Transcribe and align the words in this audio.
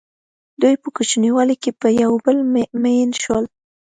دوی 0.61 0.75
په 0.83 0.89
کوچنیوالي 0.95 1.55
کې 1.63 1.71
په 1.81 1.87
یو 2.01 2.11
بل 2.25 2.37
مئین 2.83 3.11
شول. 3.21 3.45